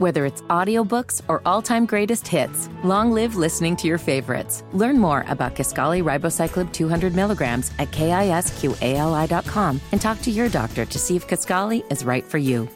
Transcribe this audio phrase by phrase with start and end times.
[0.00, 4.64] Whether it's audiobooks or all-time greatest hits, long live listening to your favorites.
[4.72, 10.98] Learn more about Kisqali Ribociclib 200 milligrams at kisqali.com and talk to your doctor to
[10.98, 12.66] see if Kisqali is right for you.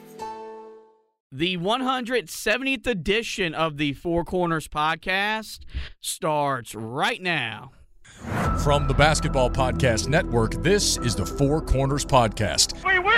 [1.33, 5.61] The 170th edition of the Four Corners podcast
[6.03, 7.73] starts right now.
[8.63, 12.75] From the Basketball Podcast Network, this is the Four Corners Podcast.
[12.85, 13.15] We win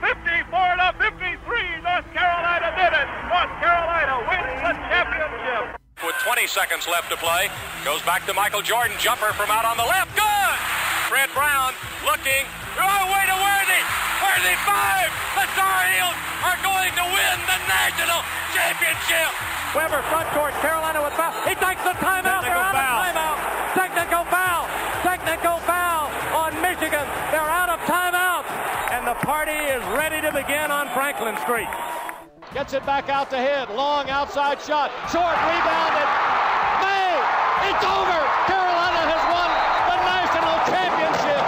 [0.00, 1.38] 54 to 53.
[1.82, 3.06] North Carolina did it.
[3.30, 5.78] North Carolina wins the championship.
[6.04, 7.46] With 20 seconds left to play,
[7.86, 8.98] goes back to Michael Jordan.
[8.98, 10.10] Jumper from out on the left.
[10.18, 10.58] Good.
[11.06, 11.70] Fred Brown
[12.02, 12.42] looking.
[12.82, 13.82] Oh, way to Worthy.
[14.18, 15.06] Worthy five.
[15.38, 18.26] The Tar Heels are going to win the national
[18.58, 19.30] championship.
[19.70, 20.50] Webber front court.
[20.58, 21.30] Carolina with foul.
[21.46, 22.42] He takes the timeout.
[22.42, 22.90] They're out foul.
[22.90, 23.38] of timeout.
[23.78, 24.66] Technical foul.
[25.06, 27.06] Technical foul on Michigan.
[27.30, 28.42] They're out of timeout.
[28.90, 31.70] And the party is ready to begin on Franklin Street.
[32.54, 33.70] Gets it back out to hit.
[33.74, 34.92] Long outside shot.
[35.08, 36.08] Short rebounded.
[36.84, 37.16] May.
[37.72, 38.20] It's over.
[38.44, 39.48] Carolina has won
[39.88, 41.40] the national championship.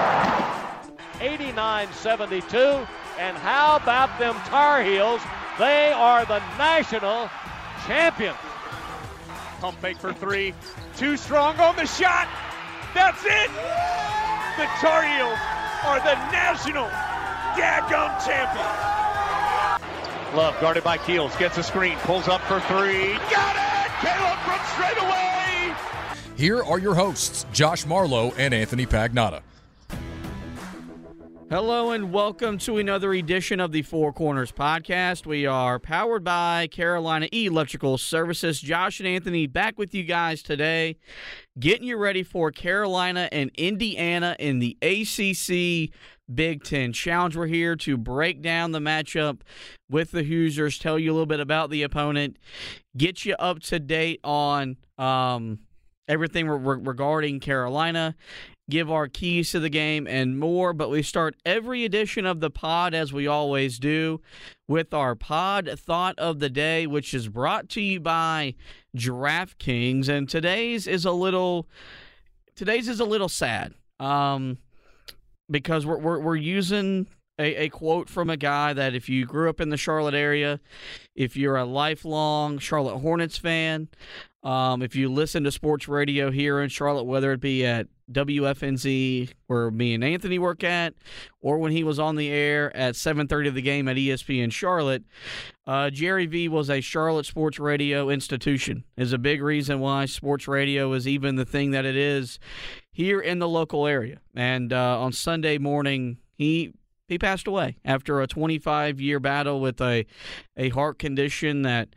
[1.21, 2.89] 89-72.
[3.19, 5.21] And how about them Tar Heels?
[5.59, 7.29] They are the national
[7.87, 8.39] champions.
[9.61, 10.55] Pump fake for three.
[10.97, 12.29] Too strong on the shot.
[12.95, 13.51] That's it.
[14.57, 15.39] The Tar Heels
[15.85, 16.89] are the national
[17.57, 19.04] daggum champions.
[20.35, 21.37] Love guarded by Keels.
[21.37, 21.97] Gets a screen.
[21.99, 23.13] Pulls up for three.
[23.31, 23.91] Got it.
[24.01, 25.75] Caleb from straight away.
[26.37, 29.43] Here are your hosts, Josh Marlowe and Anthony Pagnotta.
[31.51, 35.25] Hello and welcome to another edition of the Four Corners podcast.
[35.25, 38.61] We are powered by Carolina Electrical Services.
[38.61, 40.97] Josh and Anthony back with you guys today,
[41.57, 45.95] getting you ready for Carolina and Indiana in the ACC
[46.33, 47.37] Big Ten Challenge.
[47.37, 49.41] We're here to break down the matchup
[49.91, 52.39] with the Hoosiers, tell you a little bit about the opponent,
[52.97, 55.59] get you up to date on um,
[56.09, 58.15] everything re- re- regarding Carolina,
[58.71, 60.73] give our keys to the game, and more.
[60.73, 64.21] But we start every edition of the pod, as we always do,
[64.67, 68.55] with our pod thought of the day, which is brought to you by
[68.97, 70.09] DraftKings.
[70.09, 71.69] And today's is a little,
[72.57, 73.75] today's is a little sad.
[74.01, 74.59] Um,
[75.51, 77.07] because we're, we're, we're using
[77.39, 80.61] a, a quote from a guy that if you grew up in the Charlotte area,
[81.15, 83.89] if you're a lifelong Charlotte Hornets fan,
[84.43, 89.31] um, if you listen to sports radio here in Charlotte, whether it be at WFNZ
[89.47, 90.93] where me and Anthony work at,
[91.41, 95.05] or when he was on the air at 7:30 of the game at ESPN Charlotte,
[95.67, 98.85] uh, Jerry V was a Charlotte sports radio institution.
[98.99, 102.39] Is a big reason why sports radio is even the thing that it is
[102.95, 104.21] here in the local area.
[104.35, 106.73] And uh, on Sunday morning, he
[107.07, 110.07] he passed away after a 25 year battle with a
[110.57, 111.91] a heart condition that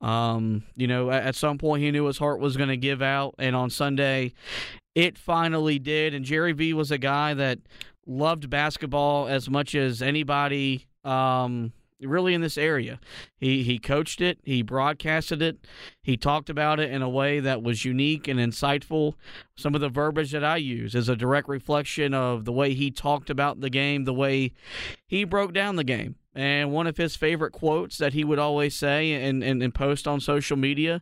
[0.00, 3.34] um, you know, at, some point he knew his heart was going to give out,
[3.38, 4.34] and on Sunday,
[4.94, 6.12] it finally did.
[6.12, 7.58] And Jerry V was a guy that
[8.06, 10.86] loved basketball as much as anybody.
[11.04, 12.98] Um, really in this area.
[13.36, 15.66] He he coached it, he broadcasted it,
[16.02, 19.14] he talked about it in a way that was unique and insightful.
[19.56, 22.90] Some of the verbiage that I use is a direct reflection of the way he
[22.90, 24.52] talked about the game, the way
[25.06, 26.16] he broke down the game.
[26.34, 30.08] And one of his favorite quotes that he would always say and, and, and post
[30.08, 31.00] on social media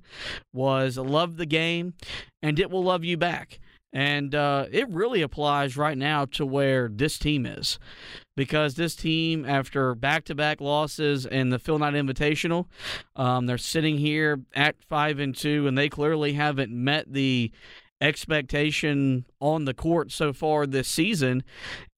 [0.52, 1.94] was love the game
[2.42, 3.58] and it will love you back.
[3.92, 7.78] And uh, it really applies right now to where this team is.
[8.34, 12.66] Because this team, after back to back losses in the Phil Knight Invitational,
[13.14, 17.52] um, they're sitting here at 5 and 2, and they clearly haven't met the
[18.00, 21.44] expectation on the court so far this season.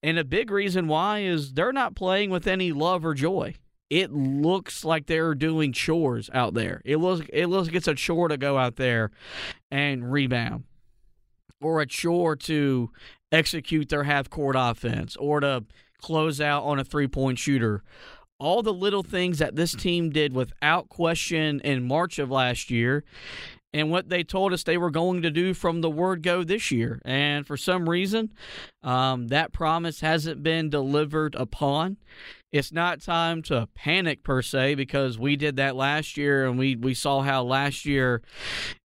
[0.02, 3.54] And a big reason why is they're not playing with any love or joy.
[3.88, 6.82] It looks like they're doing chores out there.
[6.84, 9.12] It looks it looks like it's a chore to go out there
[9.70, 10.64] and rebound
[11.60, 12.90] or a chore to
[13.32, 15.64] execute their half court offense or to
[16.00, 17.82] close out on a three point shooter.
[18.38, 23.04] All the little things that this team did without question in March of last year
[23.74, 26.70] and what they told us they were going to do from the word go this
[26.70, 27.02] year.
[27.04, 28.32] And for some reason,
[28.84, 31.96] um, that promise hasn't been delivered upon.
[32.52, 36.76] It's not time to panic per se because we did that last year and we,
[36.76, 38.22] we saw how last year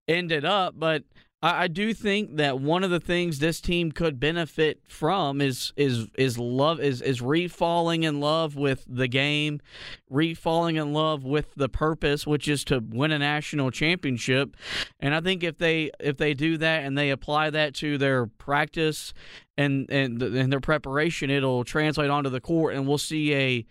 [0.07, 0.73] ended up.
[0.75, 1.03] But
[1.41, 5.73] I, I do think that one of the things this team could benefit from is
[5.75, 9.61] is is love is is re-falling in love with the game,
[10.09, 14.55] re-falling in love with the purpose, which is to win a national championship.
[14.99, 18.25] And I think if they if they do that and they apply that to their
[18.27, 19.13] practice
[19.57, 23.65] and and, and their preparation, it'll translate onto the court, and we'll see a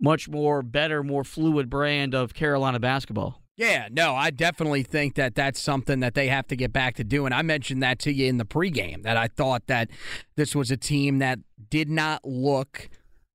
[0.00, 3.41] much more better, more fluid brand of Carolina basketball.
[3.62, 7.04] Yeah, no, I definitely think that that's something that they have to get back to
[7.04, 7.32] doing.
[7.32, 9.88] I mentioned that to you in the pregame that I thought that
[10.34, 11.38] this was a team that
[11.70, 12.88] did not look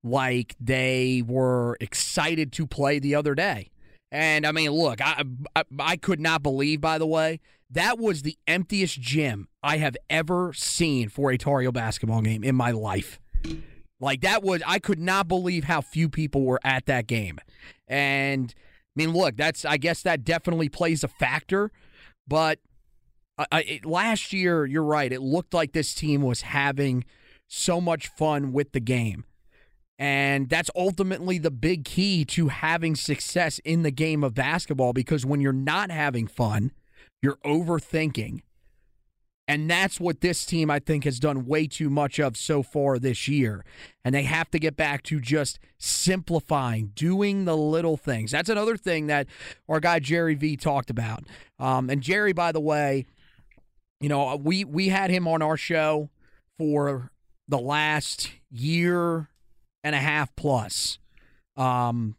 [0.03, 3.69] like they were excited to play the other day.
[4.12, 5.24] And I mean, look, I,
[5.56, 7.39] I, I could not believe, by the way,
[7.71, 12.44] that was the emptiest gym I have ever seen for a Tar Heel basketball game
[12.44, 13.18] in my life.
[14.01, 17.39] Like that was, I could not believe how few people were at that game.
[17.88, 18.53] And
[18.97, 21.71] mean, look, that's, I guess that definitely plays a factor.
[22.27, 22.59] But
[23.38, 25.11] uh, I, I, last year, you're right.
[25.11, 27.05] It looked like this team was having
[27.47, 29.25] so much fun with the game.
[29.99, 35.25] And that's ultimately the big key to having success in the game of basketball because
[35.25, 36.71] when you're not having fun,
[37.21, 38.41] you're overthinking.
[39.47, 42.99] And that's what this team, I think, has done way too much of so far
[42.99, 43.63] this year.
[44.03, 48.31] And they have to get back to just simplifying, doing the little things.
[48.31, 49.27] That's another thing that
[49.69, 51.23] our guy Jerry V talked about.
[51.59, 53.05] Um, and Jerry, by the way,
[54.01, 56.09] you know, we we had him on our show
[56.57, 57.11] for
[57.47, 59.29] the last year
[59.83, 60.99] and a half plus.
[61.55, 62.15] Um,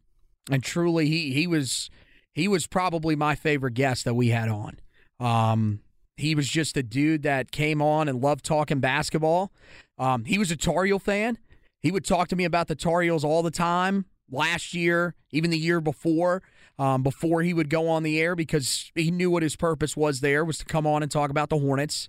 [0.50, 1.90] and truly, he he was
[2.32, 4.78] he was probably my favorite guest that we had on.
[5.20, 5.80] Um,
[6.19, 9.53] he was just a dude that came on and loved talking basketball.
[9.99, 11.38] Um, he was a Tar Heel fan.
[11.81, 14.06] He would talk to me about the Tar Heels all the time.
[14.31, 16.43] Last year, even the year before,
[16.79, 20.20] um, before he would go on the air, because he knew what his purpose was.
[20.20, 22.09] There was to come on and talk about the Hornets.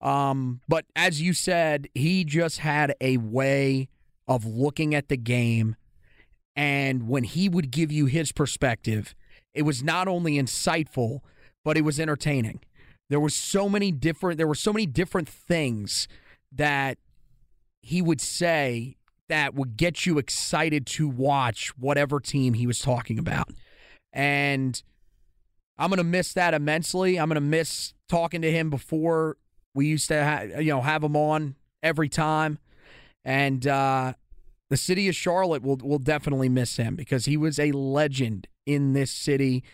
[0.00, 3.88] Um, but as you said, he just had a way
[4.26, 5.76] of looking at the game.
[6.56, 9.14] And when he would give you his perspective,
[9.54, 11.20] it was not only insightful,
[11.64, 12.60] but it was entertaining.
[13.12, 16.08] There was so many different there were so many different things
[16.50, 16.96] that
[17.82, 18.96] he would say
[19.28, 23.50] that would get you excited to watch whatever team he was talking about.
[24.14, 24.82] And
[25.76, 27.20] I'm going to miss that immensely.
[27.20, 29.36] I'm going to miss talking to him before
[29.74, 32.60] we used to ha- you know have him on every time.
[33.26, 34.14] And uh,
[34.70, 38.94] the city of Charlotte will will definitely miss him because he was a legend in
[38.94, 39.64] this city.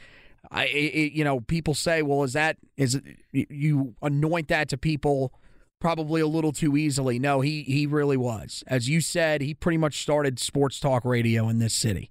[0.50, 3.00] I, it, you know, people say, well, is that is
[3.32, 5.32] you anoint that to people
[5.80, 7.18] probably a little too easily?
[7.18, 8.64] No, he he really was.
[8.66, 12.10] As you said, he pretty much started sports talk radio in this city.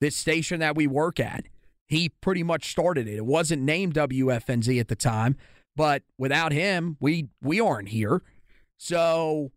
[0.00, 1.46] This station that we work at,
[1.86, 3.16] he pretty much started it.
[3.16, 5.36] It wasn't named WFNZ at the time,
[5.74, 8.22] but without him, we we aren't here.
[8.76, 9.50] So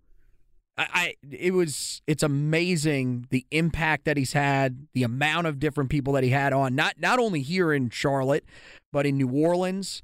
[0.91, 6.13] I, it was it's amazing the impact that he's had, the amount of different people
[6.13, 8.45] that he had on not not only here in Charlotte,
[8.91, 10.01] but in New Orleans.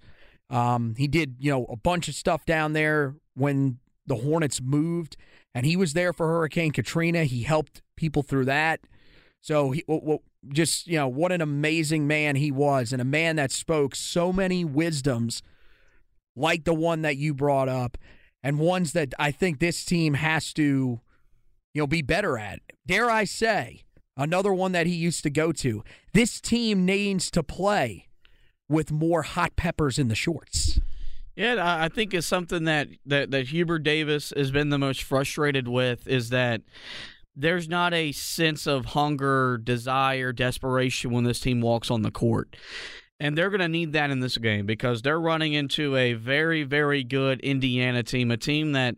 [0.50, 5.18] Um, he did you know a bunch of stuff down there when the Hornets moved,
[5.54, 7.24] and he was there for Hurricane Katrina.
[7.26, 8.82] He helped people through that.
[9.42, 13.36] So he well, just you know what an amazing man he was, and a man
[13.38, 15.42] that spoke so many wisdoms,
[16.36, 17.98] like the one that you brought up
[18.44, 20.64] and ones that I think this team has to,
[21.74, 22.60] you know, be better at.
[22.86, 23.84] Dare I say,
[24.16, 25.84] another one that he used to go to.
[26.14, 28.08] This team needs to play
[28.70, 30.80] with more hot peppers in the shorts.
[31.36, 35.68] Yeah, I think it's something that, that, that Hubert Davis has been the most frustrated
[35.68, 36.62] with is that
[37.36, 42.56] there's not a sense of hunger, desire, desperation when this team walks on the court.
[43.20, 46.64] And they're going to need that in this game because they're running into a very,
[46.64, 48.96] very good Indiana team, a team that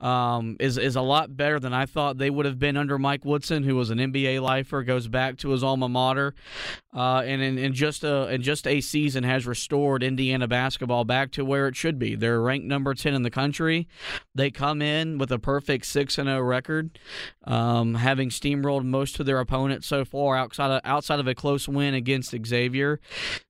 [0.00, 3.24] um, is is a lot better than I thought they would have been under Mike
[3.24, 6.34] Woodson, who was an NBA lifer, goes back to his alma mater,
[6.94, 11.30] uh, and in, in just a in just a season has restored Indiana basketball back
[11.32, 12.16] to where it should be.
[12.16, 13.88] They're ranked number ten in the country.
[14.34, 16.98] They come in with a perfect six and zero record,
[17.44, 21.68] um, having steamrolled most of their opponents so far outside of, outside of a close
[21.68, 23.00] win against Xavier.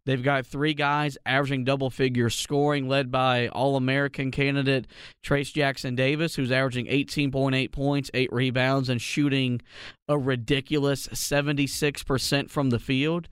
[0.07, 4.87] They've got three guys averaging double figures scoring, led by All American candidate
[5.25, 9.61] Trayce Jackson Davis, who's averaging 18.8 points, eight rebounds, and shooting
[10.09, 13.29] a ridiculous 76% from the field.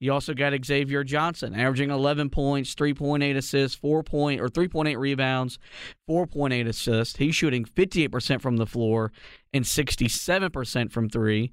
[0.00, 5.58] You also got Xavier Johnson averaging 11 points, 3.8 assists, 4 point or 3.8 rebounds,
[6.08, 7.16] 4.8 assists.
[7.16, 9.12] He's shooting 58% from the floor
[9.52, 11.52] and 67% from 3.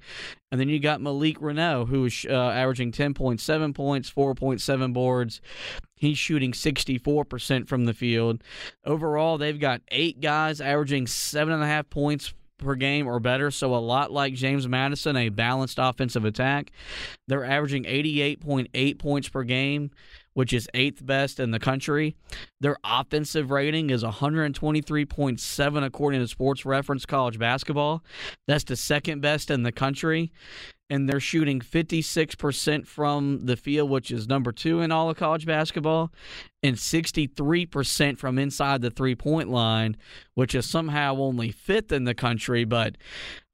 [0.51, 5.41] And then you got Malik Reneau who is uh, averaging 10.7 points, 4.7 boards.
[5.95, 8.43] He's shooting 64% from the field.
[8.85, 13.51] Overall, they've got eight guys averaging seven and a half points per game or better.
[13.51, 16.71] So a lot like James Madison, a balanced offensive attack.
[17.27, 19.91] They're averaging 88.8 points per game,
[20.33, 22.15] which is eighth best in the country.
[22.61, 28.03] Their offensive rating is 123.7 according to Sports Reference College Basketball.
[28.47, 30.31] That's the second best in the country.
[30.89, 35.45] and they're shooting 56% from the field, which is number two in all of college
[35.45, 36.11] basketball,
[36.63, 39.97] and 63% from inside the three point line,
[40.33, 42.63] which is somehow only fifth in the country.
[42.63, 42.95] But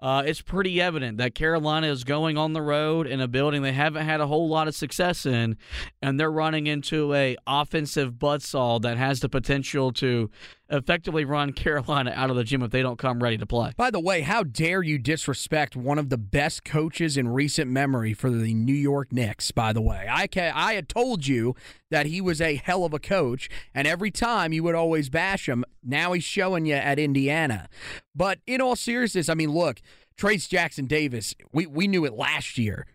[0.02, 3.74] uh, it's pretty evident that Carolina is going on the road in a building they
[3.74, 5.58] haven't had a whole lot of success in,
[6.02, 10.30] and they're running into a offensive buzzsaw that has the potential to
[10.70, 13.74] effectively run Carolina out of the gym if they don't come ready to play.
[13.76, 18.14] By the way, how dare you disrespect one of the best coaches in recent memory
[18.14, 19.52] for the New York Knicks?
[19.52, 21.56] By the way, I can, I had told you
[21.92, 25.48] that he was a hell of a coach, and every time you would always bash
[25.48, 25.66] him.
[25.84, 27.70] Now he's showing you at Indiana.
[28.16, 29.82] But in all seriousness, I mean, look,
[30.18, 32.86] Trayce Jackson Davis, we we knew it last year.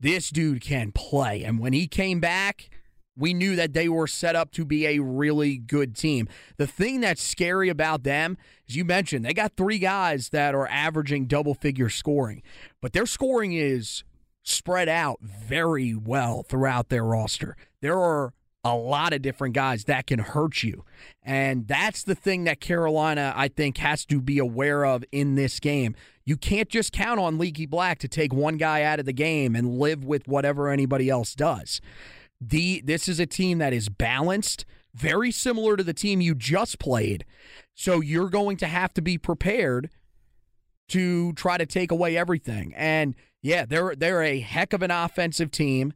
[0.00, 2.70] This dude can play, and when he came back
[3.20, 6.28] we knew that they were set up to be a really good team.
[6.56, 8.38] The thing that's scary about them,
[8.68, 12.42] as you mentioned, they got three guys that are averaging double figure scoring,
[12.80, 14.04] but their scoring is
[14.42, 17.56] spread out very well throughout their roster.
[17.82, 20.84] There are a lot of different guys that can hurt you.
[21.22, 25.60] And that's the thing that Carolina, I think, has to be aware of in this
[25.60, 25.94] game.
[26.24, 29.56] You can't just count on Leaky Black to take one guy out of the game
[29.56, 31.80] and live with whatever anybody else does.
[32.40, 34.64] The this is a team that is balanced,
[34.94, 37.24] very similar to the team you just played.
[37.74, 39.90] So you're going to have to be prepared
[40.88, 42.74] to try to take away everything.
[42.76, 45.92] And yeah, they're they're a heck of an offensive team.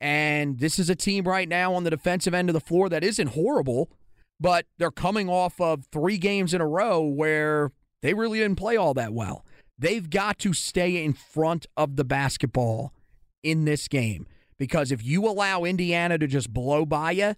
[0.00, 3.02] And this is a team right now on the defensive end of the floor that
[3.02, 3.90] isn't horrible,
[4.38, 8.76] but they're coming off of three games in a row where they really didn't play
[8.76, 9.44] all that well.
[9.78, 12.92] They've got to stay in front of the basketball
[13.42, 14.26] in this game.
[14.58, 17.34] Because if you allow Indiana to just blow by you,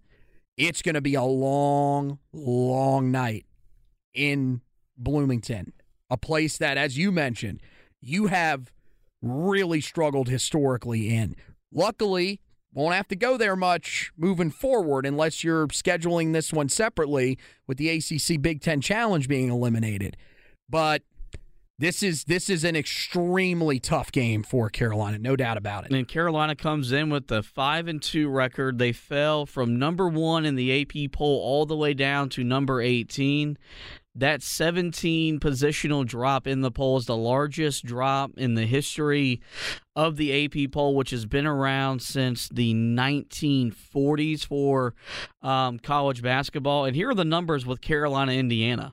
[0.57, 3.47] it's going to be a long, long night
[4.15, 4.63] in
[4.97, 5.73] Bloomington,
[6.09, 7.61] a place that, as you mentioned,
[8.01, 8.73] you have
[9.23, 11.37] really struggled historically in.
[11.73, 12.41] Luckily,
[12.73, 17.79] won't have to go there much moving forward unless you're scheduling this one separately with
[17.79, 20.17] the ACC Big Ten Challenge being eliminated.
[20.69, 21.03] But
[21.81, 25.93] this is this is an extremely tough game for Carolina, no doubt about it.
[25.93, 28.79] And Carolina comes in with a five and two record.
[28.79, 32.83] They fell from number one in the AP poll all the way down to number
[32.83, 33.57] eighteen.
[34.17, 39.41] That 17 positional drop in the poll is the largest drop in the history
[39.97, 44.95] of the AP poll, which has been around since the 1940s for
[45.43, 46.85] um, college basketball.
[46.85, 48.93] And here are the numbers with Carolina, Indiana.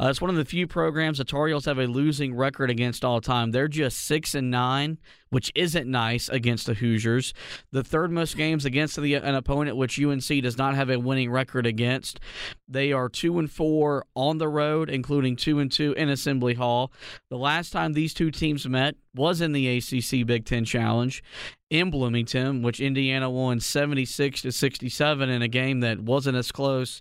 [0.00, 3.04] Uh, it's one of the few programs the Tar Heels have a losing record against
[3.04, 3.50] all time.
[3.50, 7.34] They're just six and nine, which isn't nice against the Hoosiers.
[7.70, 11.30] The third most games against the, an opponent which UNC does not have a winning
[11.30, 12.18] record against.
[12.66, 16.92] They are two and four on the road, including two and two in Assembly Hall.
[17.28, 21.22] The last time these two teams met was in the ACC Big Ten Challenge
[21.68, 27.00] in Bloomington, which Indiana won 76 to 67 in a game that wasn't as close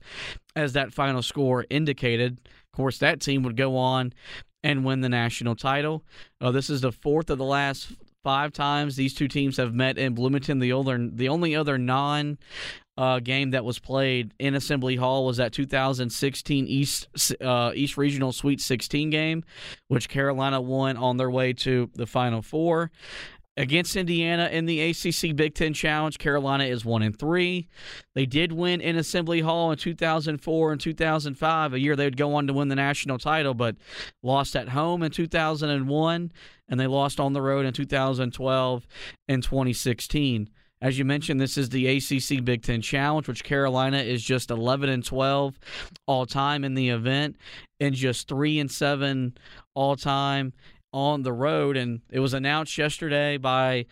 [0.55, 2.39] as that final score indicated.
[2.45, 4.13] Of course, that team would go on
[4.63, 6.03] and win the national title.
[6.41, 9.97] Uh, this is the fourth of the last five times these two teams have met
[9.97, 10.59] in Bloomington.
[10.59, 12.37] The other, the only other non
[12.99, 17.07] uh, game that was played in Assembly Hall was that 2016 East
[17.39, 19.45] uh, East Regional Sweet 16 game,
[19.87, 22.91] which Carolina won on their way to the Final Four.
[23.55, 27.69] Against Indiana in the ACC Big Ten Challenge, Carolina is one and three.
[28.15, 32.35] They did win in Assembly Hall in 2004 and 2005, a year they would go
[32.35, 33.77] on to win the national title, but
[34.23, 36.31] lost at home in 2001,
[36.67, 38.87] and they lost on the road in 2012
[39.29, 40.49] and 2016.
[40.81, 44.89] As you mentioned, this is the ACC Big Ten Challenge, which Carolina is just 11
[44.89, 45.59] and 12
[46.07, 47.35] all time in the event,
[47.79, 49.37] and just three and seven
[49.73, 50.53] all time
[50.93, 51.75] on the road.
[51.75, 53.87] And it was announced yesterday by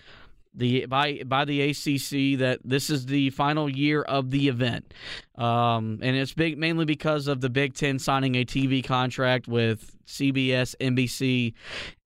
[0.54, 4.94] the by by the ACC that this is the final year of the event,
[5.36, 9.96] um, and it's big mainly because of the Big Ten signing a TV contract with
[10.08, 11.54] CBS, NBC,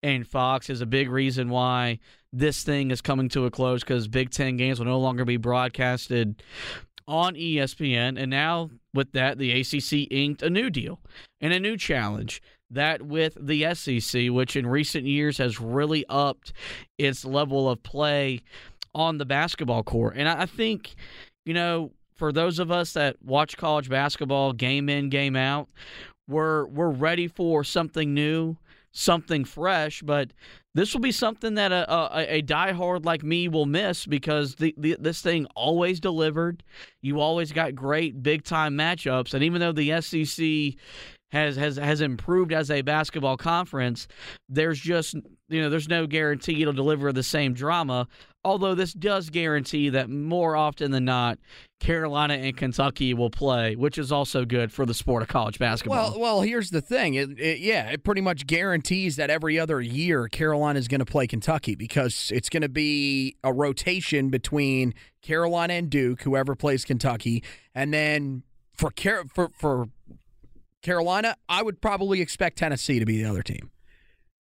[0.03, 1.99] and Fox is a big reason why
[2.33, 5.37] this thing is coming to a close because Big Ten games will no longer be
[5.37, 6.41] broadcasted
[7.07, 8.19] on ESPN.
[8.21, 10.99] And now, with that, the ACC inked a new deal
[11.39, 12.41] and a new challenge.
[12.69, 16.53] That with the SEC, which in recent years has really upped
[16.97, 18.41] its level of play
[18.95, 20.15] on the basketball court.
[20.15, 20.95] And I think,
[21.45, 25.67] you know, for those of us that watch college basketball game in, game out,
[26.29, 28.55] we're we're ready for something new,
[28.93, 30.31] something fresh, but
[30.73, 34.73] this will be something that a, a, a diehard like me will miss because the,
[34.77, 36.63] the, this thing always delivered.
[37.01, 40.79] You always got great big time matchups, and even though the SEC
[41.31, 44.07] has has has improved as a basketball conference,
[44.49, 45.15] there's just
[45.49, 48.07] you know, there's no guarantee it'll deliver the same drama.
[48.43, 51.37] Although this does guarantee that more often than not,
[51.79, 56.11] Carolina and Kentucky will play, which is also good for the sport of college basketball.
[56.11, 57.13] Well, well, here's the thing.
[57.13, 61.05] It, it, yeah, it pretty much guarantees that every other year Carolina is going to
[61.05, 66.83] play Kentucky because it's going to be a rotation between Carolina and Duke, whoever plays
[66.83, 67.43] Kentucky,
[67.75, 68.41] and then
[68.73, 69.89] for Car- for for
[70.81, 73.69] Carolina, I would probably expect Tennessee to be the other team.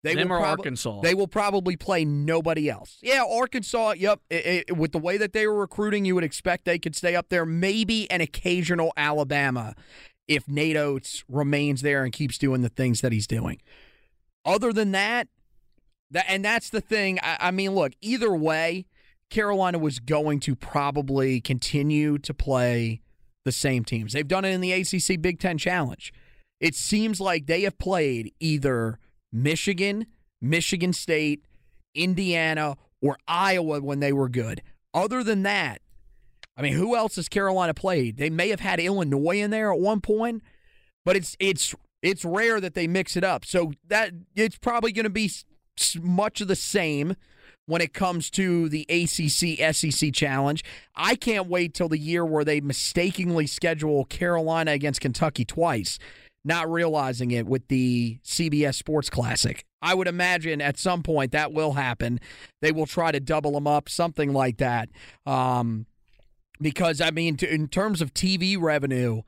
[0.03, 1.01] They Them will or prob- Arkansas.
[1.01, 2.97] They will probably play nobody else.
[3.01, 3.95] Yeah, Arkansas.
[3.97, 4.21] Yep.
[4.29, 7.15] It, it, with the way that they were recruiting, you would expect they could stay
[7.15, 7.45] up there.
[7.45, 9.75] Maybe an occasional Alabama,
[10.27, 13.61] if Nate Oats remains there and keeps doing the things that he's doing.
[14.45, 15.27] Other than that,
[16.11, 17.19] that and that's the thing.
[17.21, 17.91] I, I mean, look.
[18.01, 18.85] Either way,
[19.29, 23.01] Carolina was going to probably continue to play
[23.43, 24.13] the same teams.
[24.13, 26.13] They've done it in the ACC Big Ten Challenge.
[26.59, 28.99] It seems like they have played either
[29.31, 30.07] Michigan,
[30.41, 31.43] Michigan State,
[31.93, 34.61] Indiana, or Iowa when they were good.
[34.93, 35.81] Other than that,
[36.57, 38.17] I mean, who else has Carolina played?
[38.17, 40.43] They may have had Illinois in there at one point,
[41.05, 43.45] but it's it's it's rare that they mix it up.
[43.45, 45.31] So that it's probably going to be
[46.01, 47.15] much of the same
[47.65, 50.63] when it comes to the ACC SEC challenge.
[50.95, 55.99] I can't wait till the year where they mistakenly schedule Carolina against Kentucky twice
[56.49, 59.63] not realizing it with the CBS Sports Classic.
[59.81, 62.19] I would imagine at some point that will happen.
[62.61, 64.89] They will try to double them up, something like that.
[65.25, 65.85] Um,
[66.59, 69.21] because I mean, in terms of TV revenue,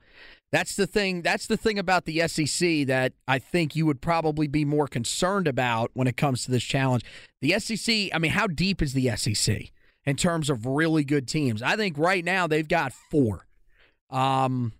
[0.50, 1.22] that's the thing.
[1.22, 5.48] That's the thing about the SEC that I think you would probably be more concerned
[5.48, 7.04] about when it comes to this challenge.
[7.40, 8.10] The SEC.
[8.12, 9.70] I mean, how deep is the SEC
[10.04, 11.62] in terms of really good teams?
[11.62, 13.46] I think right now they've got four.
[14.10, 14.74] Um,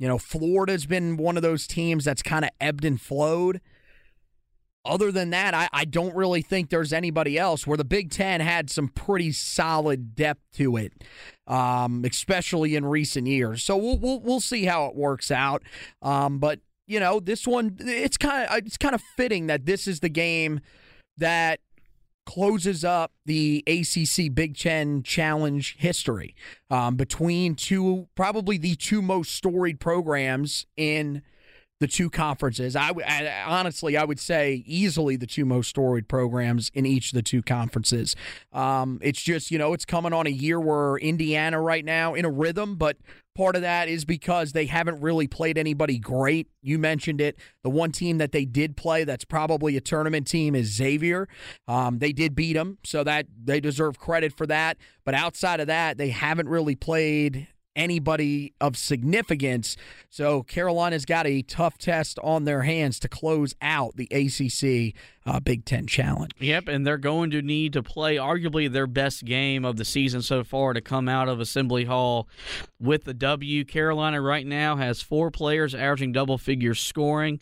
[0.00, 3.60] you know, Florida's been one of those teams that's kind of ebbed and flowed.
[4.82, 8.40] Other than that, I, I don't really think there's anybody else where the Big Ten
[8.40, 10.94] had some pretty solid depth to it,
[11.46, 13.62] um, especially in recent years.
[13.62, 15.62] So we'll, we'll we'll see how it works out.
[16.00, 19.86] Um, but you know, this one it's kind of it's kind of fitting that this
[19.86, 20.60] is the game
[21.18, 21.60] that
[22.26, 26.34] closes up the ACC Big Ten Challenge history
[26.70, 31.22] um, between two, probably the two most storied programs in
[31.80, 32.76] the two conferences.
[32.76, 37.14] I, I, honestly, I would say easily the two most storied programs in each of
[37.16, 38.14] the two conferences.
[38.52, 42.26] Um, it's just you know it's coming on a year where Indiana right now in
[42.26, 42.98] a rhythm, but
[43.34, 46.48] part of that is because they haven't really played anybody great.
[46.62, 47.38] You mentioned it.
[47.64, 51.28] The one team that they did play that's probably a tournament team is Xavier.
[51.66, 54.76] Um, they did beat them, so that they deserve credit for that.
[55.06, 59.76] But outside of that, they haven't really played anybody of significance.
[60.08, 64.94] So Carolina's got a tough test on their hands to close out the ACC
[65.26, 66.32] uh, Big Ten Challenge.
[66.38, 70.22] Yep, and they're going to need to play arguably their best game of the season
[70.22, 72.28] so far to come out of Assembly Hall
[72.80, 73.64] with the W.
[73.64, 77.40] Carolina right now has four players averaging double figure scoring,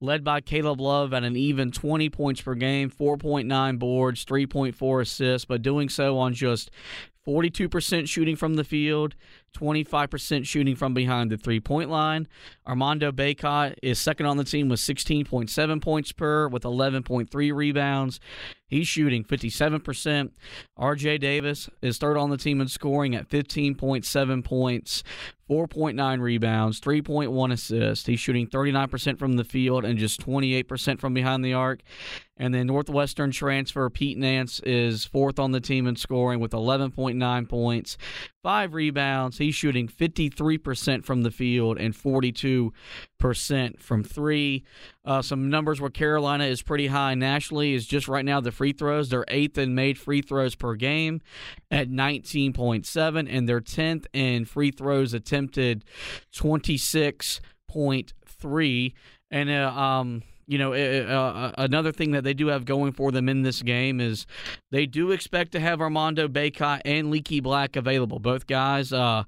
[0.00, 5.44] led by Caleb Love at an even 20 points per game, 4.9 boards, 3.4 assists,
[5.44, 6.70] but doing so on just
[7.26, 9.14] 42% shooting from the field,
[9.56, 12.28] 25% shooting from behind the three point line.
[12.66, 18.20] Armando Bacot is second on the team with 16.7 points per, with 11.3 rebounds.
[18.70, 20.30] He's shooting 57%.
[20.78, 25.02] RJ Davis is third on the team in scoring at 15.7 points,
[25.50, 28.06] 4.9 rebounds, 3.1 assists.
[28.06, 31.80] He's shooting 39% from the field and just 28% from behind the arc.
[32.36, 37.48] And then Northwestern transfer Pete Nance is fourth on the team in scoring with 11.9
[37.48, 37.98] points,
[38.42, 39.38] five rebounds.
[39.38, 42.72] He's shooting 53% from the field and 42%
[43.78, 44.64] from three.
[45.04, 48.72] Uh, some numbers where Carolina is pretty high nationally is just right now the free
[48.72, 49.08] throws.
[49.08, 51.20] They're eighth in made free throws per game
[51.70, 55.84] at 19.7, and they're 10th in free throws attempted
[56.34, 58.92] 26.3.
[59.32, 63.28] And, uh, um, you know, uh, another thing that they do have going for them
[63.28, 64.26] in this game is
[64.72, 68.18] they do expect to have Armando Bacot and Leaky Black available.
[68.18, 69.22] Both guys, uh,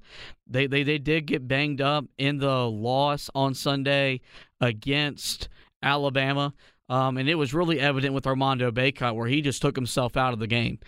[0.45, 4.19] they, they they did get banged up in the loss on Sunday
[4.59, 5.47] against
[5.81, 6.53] Alabama.
[6.89, 10.33] Um, and it was really evident with Armando Bacot where he just took himself out
[10.33, 10.79] of the game.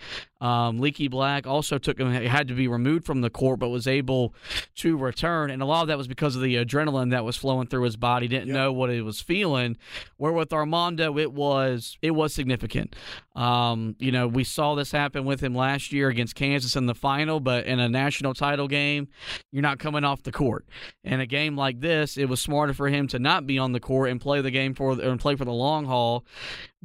[0.41, 3.87] Um, Leaky Black also took him had to be removed from the court, but was
[3.87, 4.33] able
[4.75, 7.67] to return, and a lot of that was because of the adrenaline that was flowing
[7.67, 8.27] through his body.
[8.27, 8.55] Didn't yep.
[8.55, 9.77] know what he was feeling.
[10.17, 12.95] Where with Armando, it was it was significant.
[13.35, 16.95] Um, you know, we saw this happen with him last year against Kansas in the
[16.95, 19.07] final, but in a national title game,
[19.51, 20.65] you're not coming off the court.
[21.03, 23.79] In a game like this, it was smarter for him to not be on the
[23.79, 26.25] court and play the game for and play for the long haul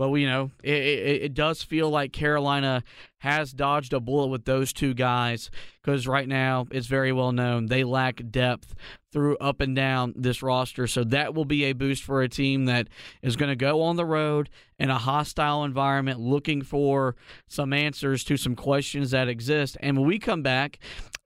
[0.00, 2.84] But you know, it, it, it does feel like Carolina
[3.18, 5.50] has dodged a bullet with those two guys
[5.82, 8.74] because right now it's very well known they lack depth
[9.12, 10.86] through up and down this roster.
[10.86, 12.88] So that will be a boost for a team that
[13.20, 17.14] is going to go on the road in a hostile environment looking for
[17.46, 19.76] some answers to some questions that exist.
[19.80, 20.78] And when we come back,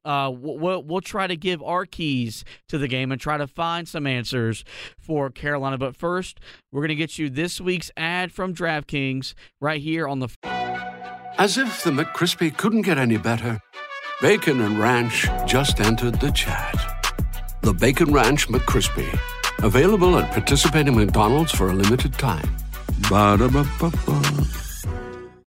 [0.05, 3.89] uh, we'll, we'll try to give our keys to the game and try to find
[3.89, 4.65] some answers
[4.99, 5.79] for Carolina.
[5.79, 6.41] But first,
[6.73, 10.29] we're going to get you this week's ad from DraftKings right here on the.
[11.39, 13.61] As if the McCrispy couldn't get any better,
[14.21, 16.75] Bacon and Ranch just entered the chat.
[17.63, 19.19] The Bacon Ranch McCrispy,
[19.65, 22.57] available at participating McDonald's for a limited time.
[23.11, 24.45] Ba-da-ba-ba-ba.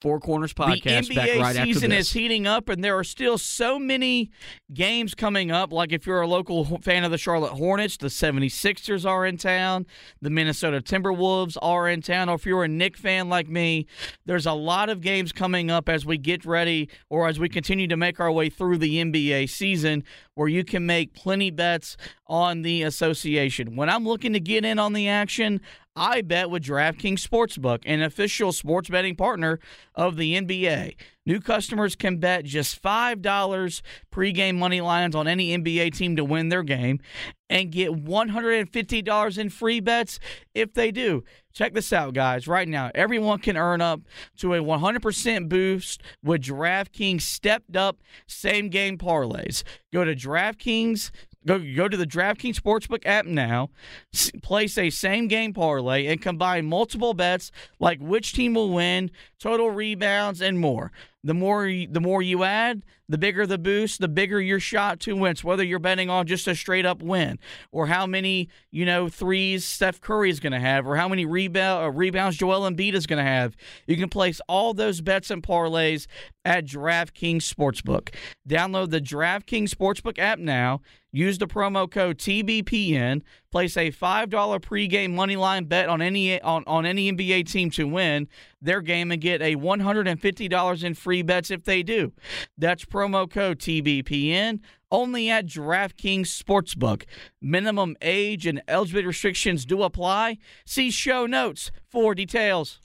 [0.07, 1.09] Four Corners podcast.
[1.09, 4.31] The back NBA right after season is heating up, and there are still so many
[4.73, 5.73] games coming up.
[5.73, 9.85] Like if you're a local fan of the Charlotte Hornets, the 76ers are in town,
[10.23, 12.29] the Minnesota Timberwolves are in town.
[12.29, 13.89] Or if you're a Knick fan like me,
[14.27, 17.89] there's a lot of games coming up as we get ready or as we continue
[17.89, 22.63] to make our way through the NBA season where you can make plenty bets on
[22.63, 23.77] the association.
[23.77, 25.61] When I'm looking to get in on the action,
[25.99, 29.59] I bet with DraftKings Sportsbook, an official sports betting partner
[29.95, 30.95] of the NBA.
[31.25, 36.51] New customers can bet just $5 pregame money lines on any NBA team to win
[36.51, 37.01] their game
[37.49, 40.19] and get $150 in free bets
[40.55, 41.25] if they do.
[41.55, 42.47] Check this out, guys.
[42.47, 44.03] Right now, everyone can earn up
[44.37, 49.63] to a 100% boost with DraftKings stepped up same game parlays.
[49.93, 51.11] Go to DraftKings
[51.47, 53.71] Go go to the DraftKings Sportsbook app now,
[54.13, 59.11] s- place a same game parlay, and combine multiple bets like which team will win,
[59.39, 60.91] total rebounds, and more.
[61.23, 65.01] The more you, the more you add, the bigger the boost, the bigger your shot
[65.01, 65.35] to win.
[65.35, 67.39] So whether you're betting on just a straight up win,
[67.73, 71.25] or how many you know threes Steph Curry is going to have, or how many
[71.27, 73.57] rebound uh, rebounds Joel Embiid is going to have,
[73.87, 76.07] you can place all those bets and parlays
[76.45, 78.15] at DraftKings Sportsbook.
[78.49, 80.81] Download the DraftKings Sportsbook app now.
[81.13, 83.23] Use the promo code TBPN.
[83.51, 87.71] Place a five dollar pregame money line bet on any on, on any NBA team
[87.71, 88.29] to win
[88.61, 91.83] their game and get a one hundred and fifty dollars in free bets if they
[91.83, 92.13] do.
[92.59, 94.61] That's promo code TBPN.
[94.91, 97.05] Only at DraftKings Sportsbook.
[97.41, 100.39] Minimum age and eligibility restrictions do apply.
[100.65, 102.81] See show notes for details.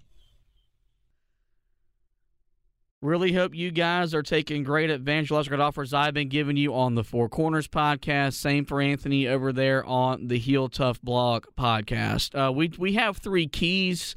[3.03, 6.75] Really hope you guys are taking great advantage of the offers I've been giving you
[6.75, 8.33] on the Four Corners podcast.
[8.35, 12.35] Same for Anthony over there on the Heel Tough Blog podcast.
[12.35, 14.13] Uh, we we have three keys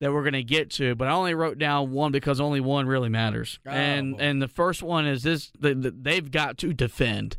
[0.00, 2.88] that we're going to get to, but I only wrote down one because only one
[2.88, 3.60] really matters.
[3.64, 7.38] Oh, and and the first one is this: the, the, they've got to defend,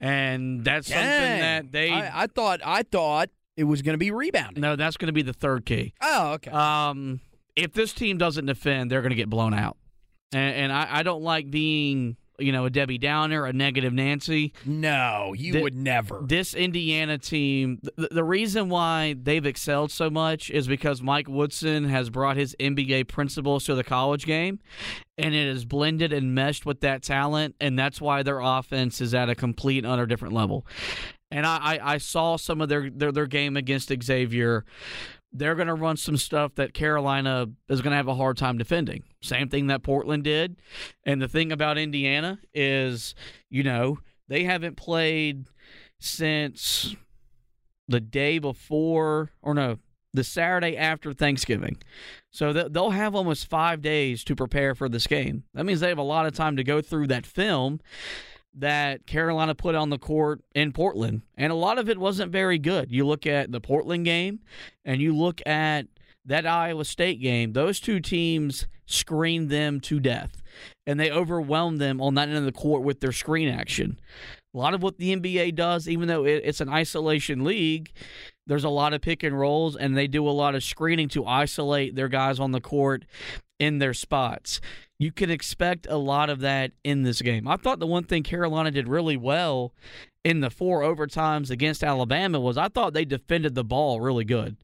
[0.00, 1.92] and that's something that they.
[1.92, 4.62] I, I thought I thought it was going to be rebounding.
[4.62, 5.94] no, that's going to be the third key.
[6.00, 6.50] Oh, okay.
[6.50, 7.20] Um,
[7.54, 9.76] if this team doesn't defend, they're going to get blown out.
[10.32, 14.52] And, and I, I don't like being, you know, a Debbie Downer, a negative Nancy.
[14.66, 16.22] no, you would never.
[16.24, 21.84] This Indiana team, the, the reason why they've excelled so much is because Mike Woodson
[21.84, 24.60] has brought his NBA principles to the college game,
[25.16, 29.14] and it has blended and meshed with that talent, and that's why their offense is
[29.14, 30.66] at a complete and utter different level.
[31.30, 34.64] And I, I, I saw some of their, their their game against Xavier.
[35.32, 38.58] They're going to run some stuff that Carolina is going to have a hard time
[38.58, 39.04] defending.
[39.22, 40.56] Same thing that Portland did.
[41.04, 43.14] And the thing about Indiana is,
[43.50, 45.46] you know, they haven't played
[46.00, 46.96] since
[47.88, 49.78] the day before, or no,
[50.14, 51.78] the Saturday after Thanksgiving.
[52.30, 55.44] So they'll have almost five days to prepare for this game.
[55.54, 57.80] That means they have a lot of time to go through that film
[58.58, 61.22] that Carolina put on the court in Portland.
[61.36, 62.90] And a lot of it wasn't very good.
[62.90, 64.40] You look at the Portland game
[64.84, 65.86] and you look at
[66.24, 70.42] that Iowa State game, those two teams screened them to death.
[70.86, 74.00] And they overwhelmed them on that end of the court with their screen action.
[74.54, 77.92] A lot of what the NBA does, even though it's an isolation league,
[78.46, 81.26] there's a lot of pick and rolls, and they do a lot of screening to
[81.26, 83.04] isolate their guys on the court
[83.58, 84.60] in their spots.
[84.98, 87.46] You can expect a lot of that in this game.
[87.46, 89.72] I thought the one thing Carolina did really well
[90.24, 94.56] in the four overtimes against Alabama was I thought they defended the ball really good.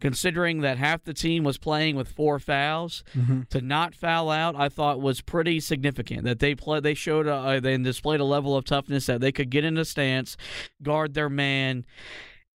[0.00, 3.42] Considering that half the team was playing with four fouls, mm-hmm.
[3.50, 6.24] to not foul out, I thought was pretty significant.
[6.24, 9.48] That they play, they showed, a, they displayed a level of toughness that they could
[9.48, 10.36] get in a stance,
[10.82, 11.86] guard their man,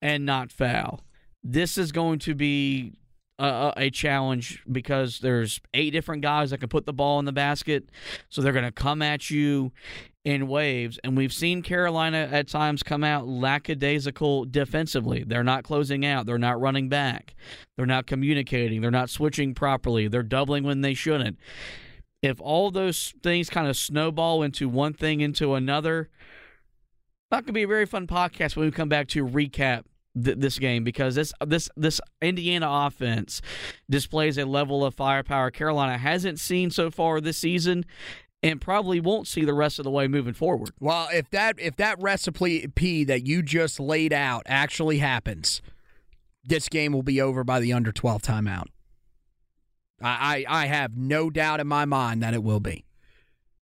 [0.03, 1.03] and not foul.
[1.43, 2.95] This is going to be
[3.39, 7.33] a, a challenge because there's eight different guys that can put the ball in the
[7.33, 7.91] basket,
[8.29, 9.73] so they're going to come at you
[10.25, 10.99] in waves.
[11.05, 15.25] And we've seen Carolina at times come out lackadaisical defensively.
[15.25, 17.35] They're not closing out, they're not running back,
[17.77, 21.39] they're not communicating, they're not switching properly, they're doubling when they shouldn't.
[22.23, 26.09] If all those things kind of snowball into one thing into another,
[27.31, 29.85] not going to be a very fun podcast when we come back to recap
[30.23, 33.41] th- this game because this this this Indiana offense
[33.89, 37.85] displays a level of firepower Carolina hasn't seen so far this season
[38.43, 40.71] and probably won't see the rest of the way moving forward.
[40.79, 45.63] Well, if that if that recipe that you just laid out actually happens,
[46.45, 48.67] this game will be over by the under 12 timeout.
[50.03, 52.85] I, I, I have no doubt in my mind that it will be.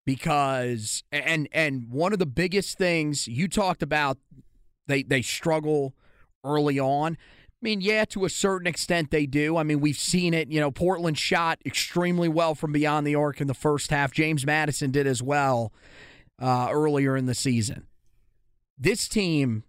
[0.05, 4.17] Because and and one of the biggest things you talked about
[4.87, 5.93] they they struggle
[6.43, 7.17] early on.
[7.61, 9.57] I mean, yeah, to a certain extent they do.
[9.57, 10.49] I mean, we've seen it.
[10.49, 14.13] You know, Portland shot extremely well from beyond the arc in the first half.
[14.13, 15.73] James Madison did as well
[16.41, 17.85] uh, earlier in the season.
[18.77, 19.63] This team,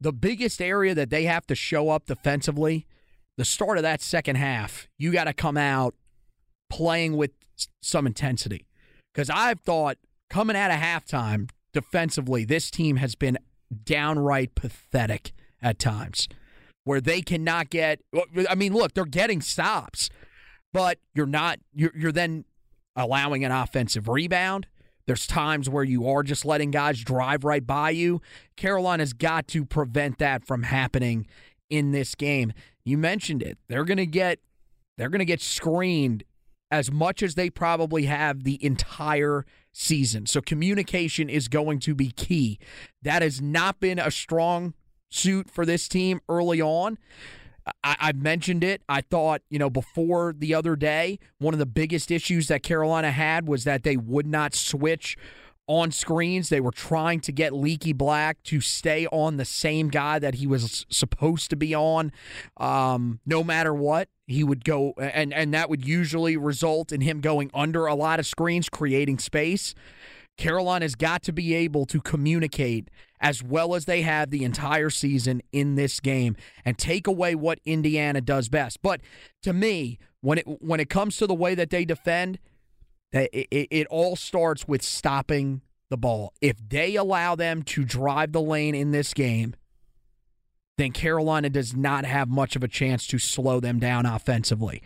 [0.00, 2.86] the biggest area that they have to show up defensively,
[3.36, 5.94] the start of that second half, you got to come out
[6.68, 7.30] playing with
[7.80, 8.66] some intensity.
[9.14, 13.38] Because I've thought coming out of halftime defensively, this team has been
[13.84, 15.32] downright pathetic
[15.62, 16.28] at times
[16.84, 18.00] where they cannot get
[18.48, 20.10] I mean look they're getting stops
[20.72, 22.44] but you're not you're, you're then
[22.96, 24.66] allowing an offensive rebound.
[25.06, 28.20] There's times where you are just letting guys drive right by you.
[28.56, 31.26] Carolina's got to prevent that from happening
[31.68, 32.52] in this game.
[32.84, 33.58] You mentioned it.
[33.68, 34.38] They're going to get
[34.96, 36.24] they're going to get screened
[36.70, 40.26] as much as they probably have the entire season.
[40.26, 42.58] So communication is going to be key.
[43.02, 44.74] That has not been a strong
[45.14, 46.98] suit for this team early on.
[47.84, 48.82] I, I mentioned it.
[48.88, 53.10] I thought, you know, before the other day, one of the biggest issues that Carolina
[53.12, 55.16] had was that they would not switch
[55.68, 56.48] on screens.
[56.48, 60.46] They were trying to get Leaky Black to stay on the same guy that he
[60.46, 62.12] was supposed to be on,
[62.56, 64.08] um, no matter what.
[64.26, 68.18] He would go, and and that would usually result in him going under a lot
[68.18, 69.74] of screens, creating space.
[70.36, 72.88] Carolina's got to be able to communicate
[73.20, 77.60] as well as they have the entire season in this game and take away what
[77.64, 78.82] Indiana does best.
[78.82, 79.00] But
[79.42, 82.38] to me, when it when it comes to the way that they defend,
[83.12, 86.32] it, it, it all starts with stopping the ball.
[86.40, 89.54] If they allow them to drive the lane in this game,
[90.78, 94.82] then Carolina does not have much of a chance to slow them down offensively.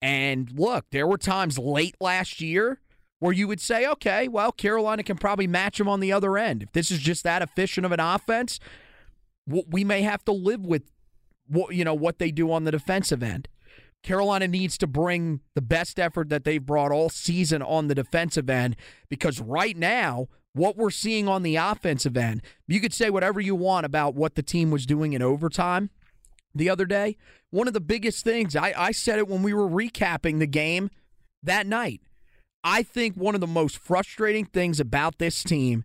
[0.00, 2.80] And look, there were times late last year
[3.18, 6.62] where you would say, okay, well, Carolina can probably match them on the other end.
[6.62, 8.60] If this is just that efficient of an offense,
[9.46, 10.90] we may have to live with
[11.48, 13.48] what you know what they do on the defensive end.
[14.02, 18.48] Carolina needs to bring the best effort that they've brought all season on the defensive
[18.48, 18.76] end
[19.08, 23.54] because right now, what we're seeing on the offensive end, you could say whatever you
[23.54, 25.90] want about what the team was doing in overtime
[26.54, 27.16] the other day.
[27.50, 30.90] One of the biggest things, I, I said it when we were recapping the game
[31.42, 32.00] that night.
[32.68, 35.84] I think one of the most frustrating things about this team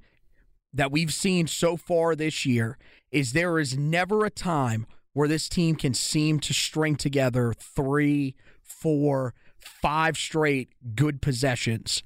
[0.73, 2.79] that we've seen so far this year
[3.11, 8.33] is there is never a time where this team can seem to string together three,
[8.63, 12.01] four, five straight good possessions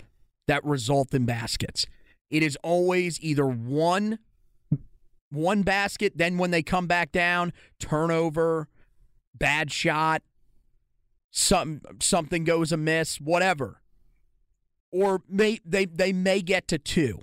[0.46, 1.86] that result in baskets.
[2.30, 4.20] It is always either one
[5.32, 8.68] one basket, then when they come back down, turnover,
[9.34, 10.22] bad shot,
[11.32, 13.80] some something goes amiss, whatever
[14.92, 17.22] or may they they may get to two.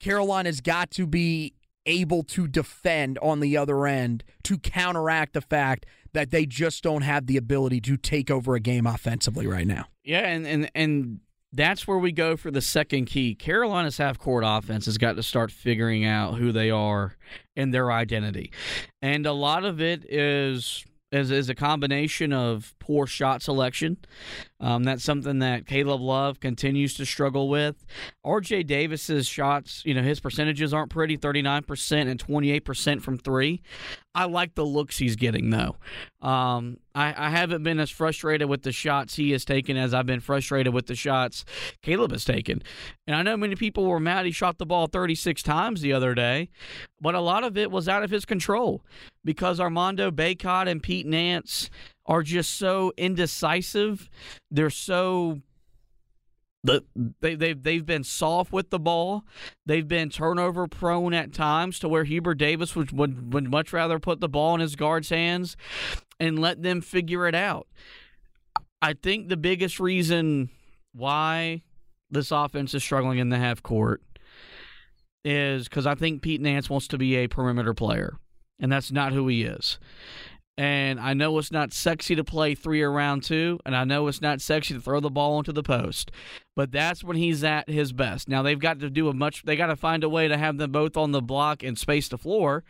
[0.00, 1.54] Carolina's got to be
[1.86, 7.02] able to defend on the other end to counteract the fact that they just don't
[7.02, 9.86] have the ability to take over a game offensively right now.
[10.04, 11.20] Yeah, and and and
[11.52, 13.34] that's where we go for the second key.
[13.34, 17.16] Carolina's half court offense has got to start figuring out who they are
[17.54, 18.52] and their identity.
[19.00, 23.96] And a lot of it is is, is a combination of poor shot selection.
[24.60, 27.84] Um, that's something that Caleb Love continues to struggle with.
[28.24, 33.62] RJ Davis's shots, you know, his percentages aren't pretty 39% and 28% from three.
[34.14, 35.76] I like the looks he's getting, though.
[36.26, 40.06] Um, I, I, haven't been as frustrated with the shots he has taken as I've
[40.06, 41.44] been frustrated with the shots
[41.82, 42.62] Caleb has taken.
[43.06, 46.14] And I know many people were mad he shot the ball 36 times the other
[46.14, 46.48] day,
[46.98, 48.82] but a lot of it was out of his control
[49.24, 51.68] because Armando Bacot and Pete Nance
[52.06, 54.08] are just so indecisive.
[54.50, 55.42] They're so
[56.64, 56.82] the,
[57.20, 59.24] they, they've, they've been soft with the ball.
[59.66, 63.98] They've been turnover prone at times to where Hubert Davis would, would, would much rather
[64.00, 65.56] put the ball in his guard's hands
[66.18, 67.66] and let them figure it out.
[68.82, 70.50] I think the biggest reason
[70.92, 71.62] why
[72.10, 74.02] this offense is struggling in the half court
[75.24, 78.16] is because I think Pete Nance wants to be a perimeter player,
[78.60, 79.78] and that's not who he is.
[80.58, 84.22] And I know it's not sexy to play three around two, and I know it's
[84.22, 86.10] not sexy to throw the ball into the post,
[86.54, 88.26] but that's when he's at his best.
[88.26, 89.42] Now they've got to do a much.
[89.42, 92.08] They got to find a way to have them both on the block and space
[92.08, 92.64] the floor.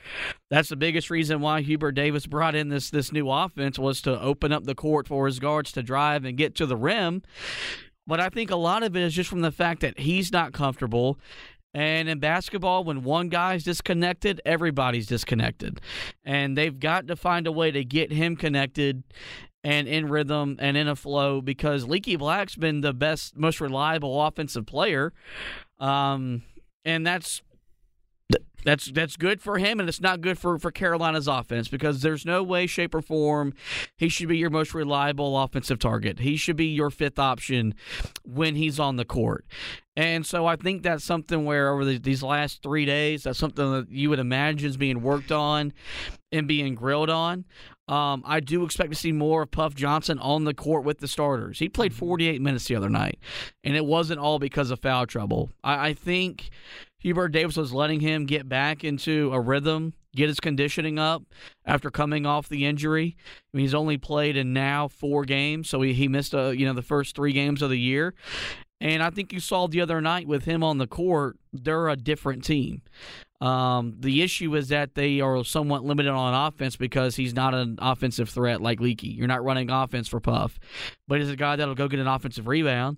[0.51, 4.21] That's the biggest reason why Hubert Davis brought in this this new offense was to
[4.21, 7.23] open up the court for his guards to drive and get to the rim.
[8.07, 10.53] But I think a lot of it is just from the fact that he's not
[10.53, 11.19] comfortable.
[11.77, 15.79] And in basketball, when one guy's disconnected, everybody's disconnected.
[16.25, 19.03] And they've got to find a way to get him connected
[19.63, 24.23] and in rhythm and in a flow because Leaky Black's been the best, most reliable
[24.23, 25.13] offensive player.
[25.79, 26.45] Um,
[26.87, 27.43] and that's
[28.67, 32.27] that's that's good for him, and it's not good for, for Carolina's offense because there's
[32.27, 33.55] no way, shape, or form
[33.97, 36.19] he should be your most reliable offensive target.
[36.19, 37.75] He should be your fifth option
[38.25, 39.47] when he's on the court.
[39.97, 43.73] And so I think that's something where over the, these last three days, that's something
[43.73, 45.73] that you would imagine is being worked on
[46.33, 47.45] and being grilled on.
[47.89, 51.07] Um, I do expect to see more of Puff Johnson on the court with the
[51.07, 51.61] starters.
[51.61, 53.21] He played 48 minutes the other night,
[53.63, 55.51] and it wasn't all because of foul trouble.
[55.63, 56.51] I, I think
[56.99, 61.23] Hubert Davis was letting him get back into a rhythm, get his conditioning up
[61.65, 63.17] after coming off the injury.
[63.53, 66.51] I mean, he's only played in now four games, so he, he missed a, uh,
[66.51, 68.15] you know the first three games of the year.
[68.81, 71.97] And I think you saw the other night with him on the court, they're a
[71.97, 72.83] different team.
[73.41, 77.79] Um, the issue is that they are somewhat limited on offense because he's not an
[77.81, 79.09] offensive threat like Leaky.
[79.09, 80.59] You're not running offense for Puff,
[81.07, 82.97] but he's a guy that'll go get an offensive rebound,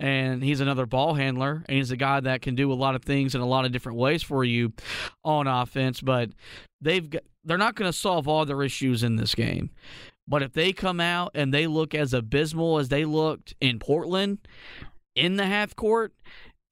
[0.00, 3.02] and he's another ball handler, and he's a guy that can do a lot of
[3.02, 4.72] things in a lot of different ways for you
[5.24, 6.00] on offense.
[6.00, 6.30] But
[6.80, 9.70] they've got, they're not going to solve all their issues in this game.
[10.26, 14.38] But if they come out and they look as abysmal as they looked in Portland
[15.14, 16.14] in the half court,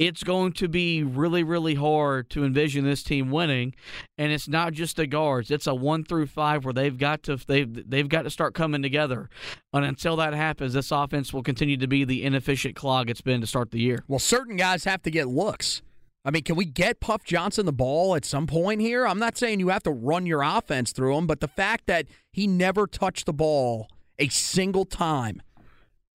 [0.07, 3.75] it's going to be really, really hard to envision this team winning.
[4.19, 7.37] And it's not just the guards; it's a one through five where they've got to
[7.37, 9.29] they've they've got to start coming together.
[9.73, 13.41] And until that happens, this offense will continue to be the inefficient clog it's been
[13.41, 14.05] to start the year.
[14.09, 15.83] Well, certain guys have to get looks.
[16.25, 19.07] I mean, can we get Puff Johnson the ball at some point here?
[19.07, 22.07] I'm not saying you have to run your offense through him, but the fact that
[22.33, 23.89] he never touched the ball
[24.19, 25.43] a single time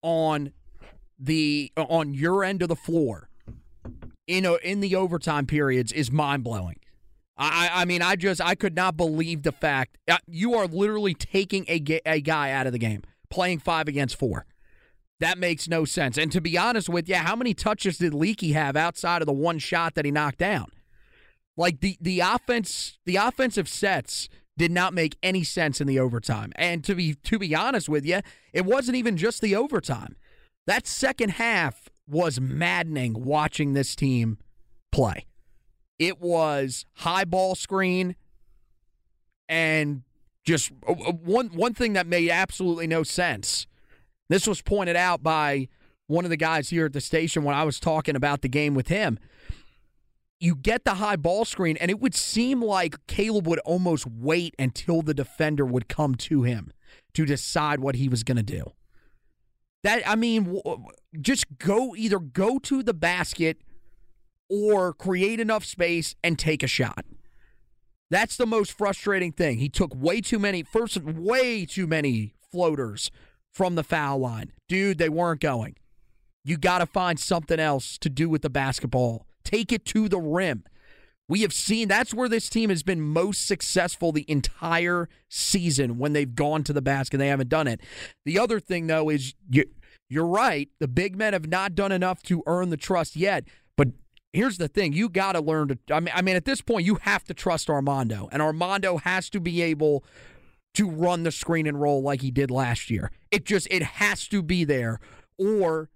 [0.01, 0.53] on
[1.19, 3.26] the on your end of the floor
[4.27, 6.79] in a, in the overtime periods is mind blowing.
[7.37, 11.13] I, I mean, I just I could not believe the fact uh, you are literally
[11.13, 14.45] taking a, a guy out of the game, playing five against four.
[15.19, 16.17] That makes no sense.
[16.17, 19.33] And to be honest with you, how many touches did Leaky have outside of the
[19.33, 20.71] one shot that he knocked down?
[21.55, 26.51] Like the the offense, the offensive sets did not make any sense in the overtime.
[26.55, 30.15] And to be to be honest with you, it wasn't even just the overtime.
[30.65, 34.37] That second half was maddening watching this team
[34.91, 35.25] play.
[35.99, 38.15] It was high ball screen
[39.49, 40.03] and
[40.45, 43.67] just uh, uh, one one thing that made absolutely no sense.
[44.29, 45.67] This was pointed out by
[46.07, 48.73] one of the guys here at the station when I was talking about the game
[48.73, 49.19] with him.
[50.39, 54.55] You get the high ball screen, and it would seem like Caleb would almost wait
[54.59, 56.71] until the defender would come to him
[57.13, 58.73] to decide what he was going to do.
[59.87, 60.61] That I mean,
[61.21, 63.61] just go either go to the basket
[64.49, 67.05] or create enough space and take a shot.
[68.09, 69.59] That's the most frustrating thing.
[69.59, 73.11] He took way too many first way too many floaters
[73.53, 74.51] from the foul line.
[74.67, 75.77] Dude, they weren't going.
[76.43, 79.25] You got to find something else to do with the basketball.
[79.45, 80.65] Take it to the rim.
[81.29, 86.13] We have seen that's where this team has been most successful the entire season when
[86.13, 87.15] they've gone to the basket.
[87.15, 87.81] And they haven't done it.
[88.25, 89.65] The other thing, though, is you,
[90.09, 90.69] you're right.
[90.79, 93.45] The big men have not done enough to earn the trust yet.
[93.75, 93.89] But
[94.33, 95.77] here's the thing you got to learn to.
[95.91, 99.29] I mean, I mean, at this point, you have to trust Armando, and Armando has
[99.31, 100.03] to be able
[100.75, 103.11] to run the screen and roll like he did last year.
[103.31, 104.99] It just it has to be there,
[105.37, 105.89] or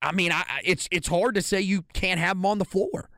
[0.00, 3.10] I mean, I, it's it's hard to say you can't have them on the floor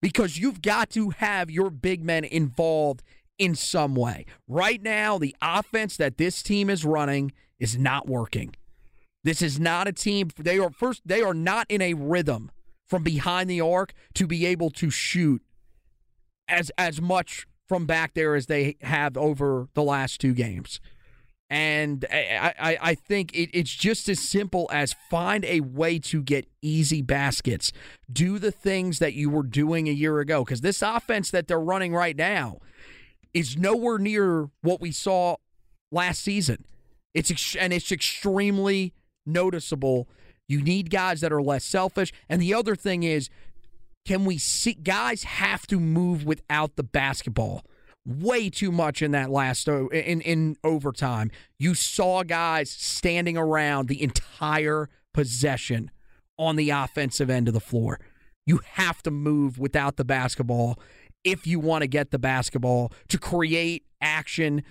[0.00, 3.02] because you've got to have your big men involved
[3.38, 4.26] in some way.
[4.46, 8.54] Right now, the offense that this team is running is not working.
[9.22, 10.30] This is not a team.
[10.38, 11.02] They are first.
[11.04, 12.50] They are not in a rhythm
[12.86, 15.42] from behind the arc to be able to shoot
[16.48, 20.80] as as much from back there as they have over the last two games.
[21.50, 26.22] And I, I, I think it, it's just as simple as find a way to
[26.22, 27.70] get easy baskets.
[28.12, 30.44] Do the things that you were doing a year ago.
[30.44, 32.58] Because this offense that they're running right now
[33.32, 35.36] is nowhere near what we saw
[35.92, 36.64] last season.
[37.14, 38.92] It's ex- and it's extremely
[39.24, 40.08] noticeable.
[40.48, 42.12] You need guys that are less selfish.
[42.28, 43.30] And the other thing is
[44.04, 47.64] can we see guys have to move without the basketball?
[48.04, 51.30] Way too much in that last uh, in in overtime.
[51.58, 55.90] You saw guys standing around the entire possession
[56.38, 57.98] on the offensive end of the floor.
[58.44, 60.78] You have to move without the basketball
[61.22, 64.62] if you want to get the basketball to create action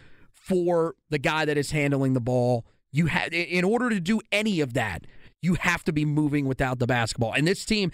[0.43, 2.65] for the guy that is handling the ball.
[2.91, 5.07] You have in order to do any of that,
[5.41, 7.33] you have to be moving without the basketball.
[7.33, 7.91] And this team,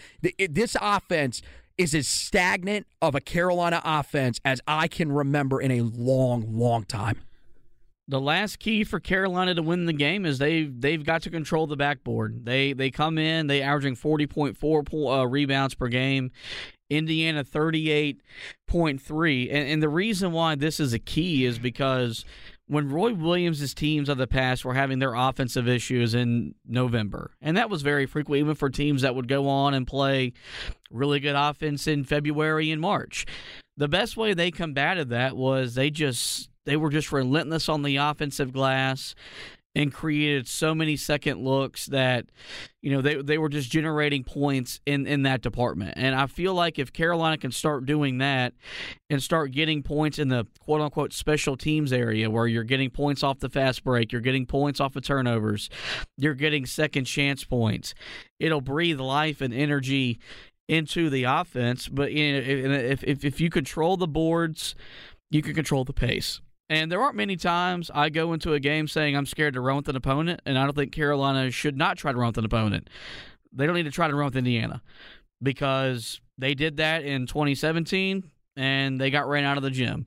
[0.49, 1.41] this offense
[1.77, 6.83] is as stagnant of a Carolina offense as I can remember in a long, long
[6.83, 7.19] time.
[8.07, 11.67] The last key for Carolina to win the game is they they've got to control
[11.67, 12.43] the backboard.
[12.43, 16.31] They they come in they averaging forty point four uh, rebounds per game.
[16.89, 19.47] Indiana 38.3.
[19.49, 22.23] And, and the reason why this is a key is because
[22.67, 27.57] when Roy Williams' teams of the past were having their offensive issues in November, and
[27.57, 30.33] that was very frequent, even for teams that would go on and play
[30.91, 33.25] really good offense in February and March.
[33.75, 37.95] The best way they combated that was they just they were just relentless on the
[37.95, 39.15] offensive glass
[39.75, 42.25] and created so many second looks that
[42.81, 45.93] you know they they were just generating points in in that department.
[45.95, 48.53] And I feel like if Carolina can start doing that
[49.09, 53.23] and start getting points in the quote unquote special teams area where you're getting points
[53.23, 55.69] off the fast break, you're getting points off of turnovers,
[56.17, 57.93] you're getting second chance points,
[58.39, 60.19] it'll breathe life and energy
[60.67, 61.87] into the offense.
[61.87, 64.75] But you know, if if if you control the boards,
[65.29, 66.41] you can control the pace.
[66.69, 69.77] And there aren't many times I go into a game saying I'm scared to run
[69.77, 72.45] with an opponent, and I don't think Carolina should not try to run with an
[72.45, 72.89] opponent.
[73.51, 74.81] They don't need to try to run with Indiana
[75.41, 80.05] because they did that in 2017 and they got ran out of the gym.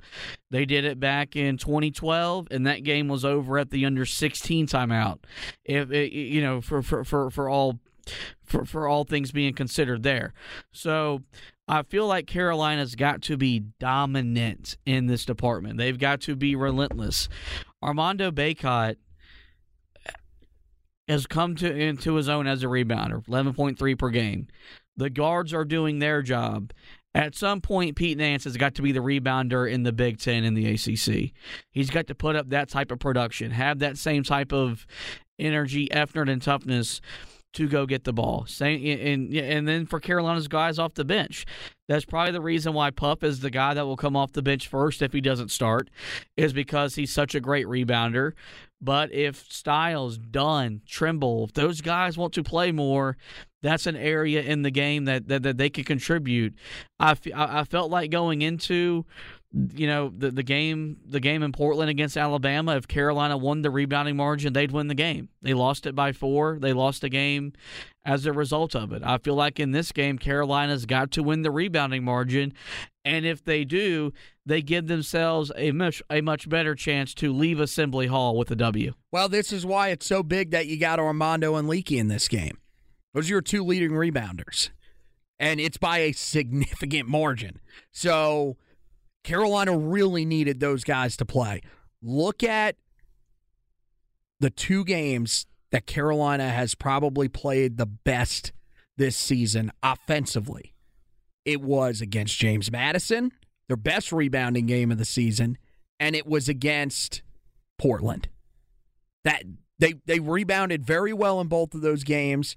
[0.50, 4.66] They did it back in 2012, and that game was over at the under 16
[4.66, 5.20] timeout.
[5.64, 7.80] If it, you know, for for for for all
[8.44, 10.32] for for all things being considered there.
[10.72, 11.22] So
[11.68, 15.78] I feel like Carolina's got to be dominant in this department.
[15.78, 17.28] They've got to be relentless.
[17.82, 18.96] Armando Bacot
[21.08, 24.48] has come to into his own as a rebounder, 11.3 per game.
[24.96, 26.72] The guards are doing their job.
[27.14, 30.44] At some point, Pete Nance has got to be the rebounder in the Big Ten
[30.44, 31.32] in the ACC.
[31.70, 34.86] He's got to put up that type of production, have that same type of
[35.38, 37.00] energy, effort, and toughness
[37.54, 38.44] to go get the ball.
[38.46, 41.44] Same, and and then for Carolina's guys off the bench,
[41.88, 44.68] that's probably the reason why Puff is the guy that will come off the bench
[44.68, 45.90] first if he doesn't start,
[46.36, 48.32] is because he's such a great rebounder.
[48.80, 53.16] But if Styles, Dunn, Trimble, if those guys want to play more,
[53.62, 56.54] that's an area in the game that that, that they could contribute.
[56.98, 59.04] I, I felt like going into
[59.74, 63.70] you know the the game the game in Portland against Alabama if Carolina won the
[63.70, 65.28] rebounding margin they'd win the game.
[65.42, 66.58] They lost it by 4.
[66.60, 67.52] They lost the game
[68.04, 69.02] as a result of it.
[69.04, 72.54] I feel like in this game Carolina's got to win the rebounding margin
[73.04, 74.12] and if they do,
[74.46, 78.56] they give themselves a much a much better chance to leave Assembly Hall with a
[78.56, 78.94] W.
[79.10, 82.28] Well, this is why it's so big that you got Armando and Leaky in this
[82.28, 82.58] game.
[83.12, 84.70] Those are your two leading rebounders.
[85.38, 87.60] And it's by a significant margin.
[87.90, 88.56] So
[89.24, 91.60] Carolina really needed those guys to play.
[92.02, 92.76] Look at
[94.40, 98.52] the two games that Carolina has probably played the best
[98.96, 100.74] this season offensively.
[101.44, 103.32] It was against James Madison,
[103.68, 105.58] their best rebounding game of the season,
[105.98, 107.22] and it was against
[107.78, 108.28] Portland.
[109.24, 109.44] That
[109.78, 112.54] they they rebounded very well in both of those games.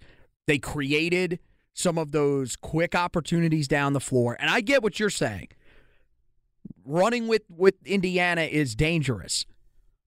[0.47, 1.39] They created
[1.73, 4.37] some of those quick opportunities down the floor.
[4.39, 5.49] And I get what you're saying
[6.85, 9.45] running with with Indiana is dangerous,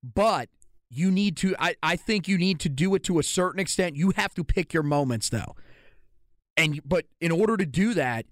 [0.03, 0.49] but
[0.89, 1.55] you need to.
[1.59, 3.97] I, I think you need to do it to a certain extent.
[3.97, 5.55] You have to pick your moments though,
[6.57, 8.24] and but in order to do that,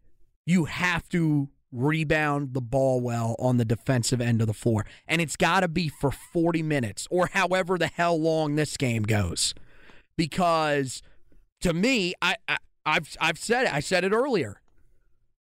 [0.47, 5.21] you have to rebound the ball well on the defensive end of the floor, and
[5.21, 9.53] it's got to be for forty minutes or however the hell long this game goes,
[10.17, 11.03] because
[11.61, 13.75] to me, I, I I've I've said it.
[13.75, 14.63] I said it earlier.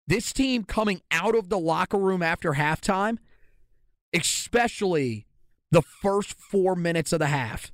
[0.06, 3.18] This team coming out of the locker room after halftime,
[4.14, 5.26] especially
[5.70, 7.72] the first four minutes of the half,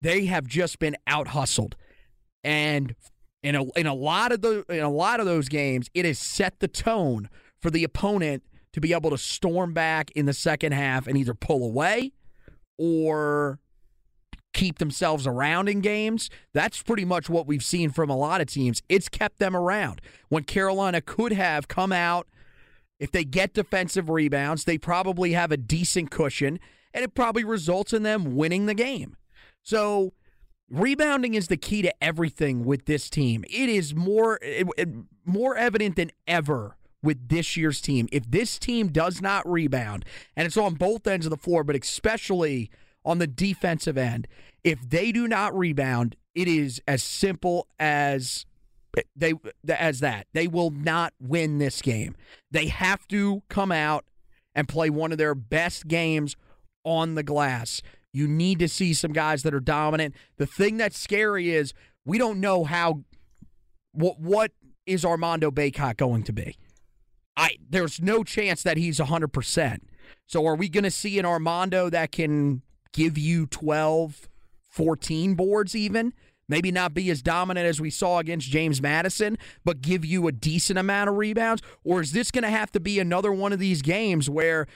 [0.00, 1.76] they have just been out hustled.
[2.42, 2.94] And
[3.42, 6.18] in a, in a lot of the in a lot of those games, it has
[6.18, 7.28] set the tone
[7.60, 11.34] for the opponent to be able to storm back in the second half and either
[11.34, 12.12] pull away
[12.78, 13.58] or
[14.56, 16.30] keep themselves around in games.
[16.52, 18.82] That's pretty much what we've seen from a lot of teams.
[18.88, 20.00] It's kept them around.
[20.28, 22.26] When Carolina could have come out,
[22.98, 26.58] if they get defensive rebounds, they probably have a decent cushion,
[26.92, 29.16] and it probably results in them winning the game.
[29.62, 30.12] So
[30.68, 33.44] Rebounding is the key to everything with this team.
[33.48, 34.88] It is more it, it,
[35.24, 38.08] more evident than ever with this year's team.
[38.10, 40.04] If this team does not rebound,
[40.34, 42.68] and it's on both ends of the floor, but especially
[43.06, 44.26] on the defensive end,
[44.64, 48.44] if they do not rebound, it is as simple as
[49.14, 49.34] they
[49.68, 50.26] as that.
[50.34, 52.16] They will not win this game.
[52.50, 54.04] They have to come out
[54.54, 56.36] and play one of their best games
[56.84, 57.80] on the glass.
[58.12, 60.14] You need to see some guys that are dominant.
[60.38, 61.72] The thing that's scary is
[62.04, 63.04] we don't know how
[63.92, 64.52] what what
[64.84, 66.56] is Armando Bacot going to be.
[67.36, 69.78] I there's no chance that he's 100%.
[70.26, 74.28] So are we going to see an Armando that can give you 12
[74.68, 76.12] 14 boards even?
[76.48, 80.32] Maybe not be as dominant as we saw against James Madison, but give you a
[80.32, 81.62] decent amount of rebounds?
[81.82, 84.66] Or is this going to have to be another one of these games where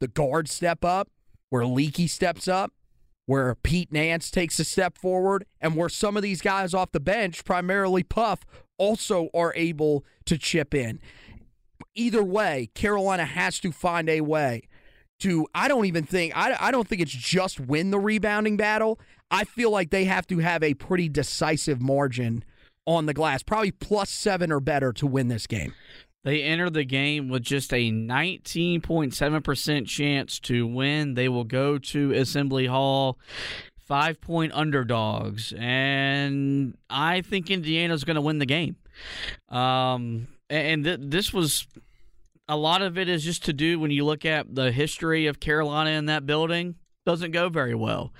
[0.00, 1.08] the guards step up,
[1.48, 2.72] where Leaky steps up,
[3.26, 7.00] where Pete Nance takes a step forward, and where some of these guys off the
[7.00, 8.40] bench, primarily Puff,
[8.78, 11.00] also are able to chip in.
[11.94, 14.62] Either way, Carolina has to find a way
[15.22, 15.46] to.
[15.54, 19.00] I don't even think I, I don't think it's just win the rebounding battle.
[19.30, 22.44] I feel like they have to have a pretty decisive margin
[22.86, 25.74] on the glass, probably plus seven or better to win this game.
[26.24, 31.14] They enter the game with just a 19.7% chance to win.
[31.14, 33.18] They will go to Assembly Hall,
[33.76, 35.52] five point underdogs.
[35.56, 38.76] And I think Indiana's going to win the game.
[39.48, 41.66] Um, and th- this was
[42.52, 45.40] a lot of it is just to do when you look at the history of
[45.40, 46.74] Carolina in that building,
[47.06, 48.12] doesn't go very well.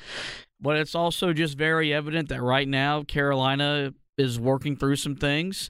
[0.58, 5.68] But it's also just very evident that right now, Carolina is working through some things.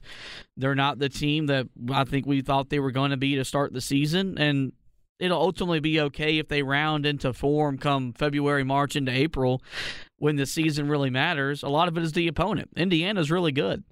[0.55, 3.43] They're not the team that I think we thought they were going to be to
[3.43, 4.71] start the season, and
[5.19, 9.61] it'll ultimately be okay if they round into form come February, March, into April
[10.17, 11.63] when the season really matters.
[11.63, 12.69] A lot of it is the opponent.
[12.75, 13.83] Indiana's really good.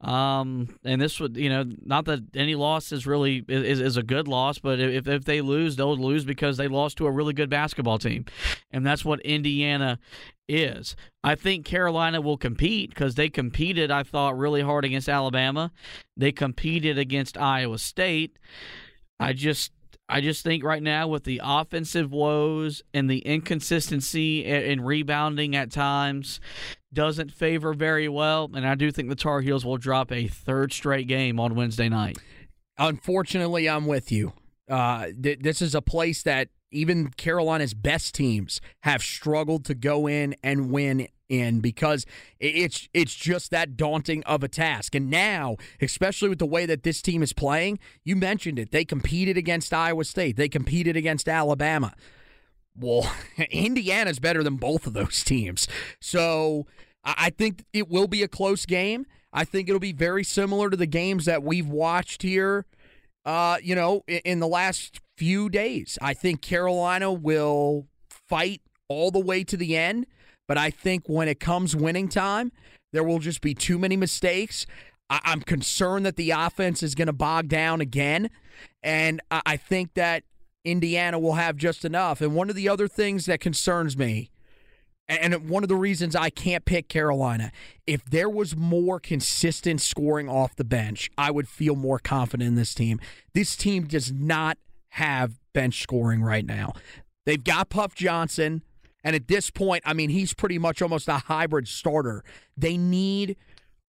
[0.00, 4.02] Um, and this would, you know, not that any loss is really is, is a
[4.02, 7.32] good loss, but if, if they lose, they'll lose because they lost to a really
[7.32, 8.24] good basketball team.
[8.70, 9.98] And that's what Indiana
[10.48, 10.96] is.
[11.22, 15.72] I think Carolina will compete because they competed, I thought, really hard against Alabama.
[16.16, 18.38] They competed against Iowa State.
[19.20, 19.72] I just
[20.08, 25.70] I just think right now with the offensive woes and the inconsistency in rebounding at
[25.70, 26.40] times
[26.92, 30.72] doesn't favor very well, and I do think the Tar Heels will drop a third
[30.72, 32.16] straight game on Wednesday night.
[32.78, 34.32] Unfortunately, I'm with you.
[34.70, 40.06] Uh, th- this is a place that even Carolina's best teams have struggled to go
[40.06, 42.06] in and win in because
[42.40, 44.94] it's it's just that daunting of a task.
[44.94, 48.70] And now, especially with the way that this team is playing, you mentioned it.
[48.70, 50.36] They competed against Iowa State.
[50.36, 51.94] They competed against Alabama.
[52.76, 53.12] Well,
[53.50, 55.68] Indiana's better than both of those teams.
[56.00, 56.66] So,
[57.04, 59.06] I think it will be a close game.
[59.32, 62.64] I think it'll be very similar to the games that we've watched here
[63.28, 65.98] uh, you know, in the last few days.
[66.00, 70.06] I think Carolina will fight all the way to the end,
[70.46, 72.52] but I think when it comes winning time,
[72.92, 74.64] there will just be too many mistakes.
[75.10, 78.30] I- am concerned that the offense is going to bog down again,
[78.82, 80.22] and I-, I think that
[80.64, 82.20] Indiana will have just enough.
[82.20, 84.30] And one of the other things that concerns me
[85.08, 87.50] and one of the reasons I can't pick Carolina,
[87.86, 92.54] if there was more consistent scoring off the bench, I would feel more confident in
[92.56, 93.00] this team.
[93.32, 94.58] This team does not
[94.90, 96.72] have bench scoring right now.
[97.26, 98.62] They've got Puff Johnson,
[99.04, 102.24] and at this point, I mean, he's pretty much almost a hybrid starter.
[102.56, 103.36] They need